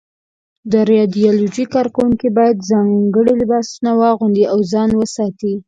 [0.71, 5.53] د رادیالوجۍ کارکوونکي باید ځانګړي لباسونه واغوندي او ځان وساتي.